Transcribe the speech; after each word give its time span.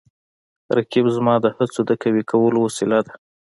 رقیب 0.77 1.05
زما 1.15 1.33
د 1.41 1.45
هڅو 1.57 1.81
د 1.89 1.91
قوي 2.01 2.23
کولو 2.31 2.57
وسیله 2.63 2.99
ده 3.05 3.13